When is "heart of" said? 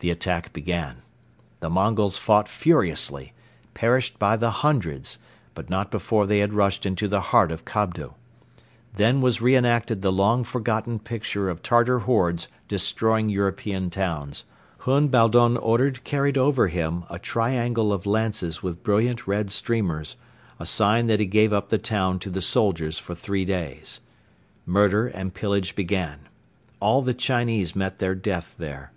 7.32-7.64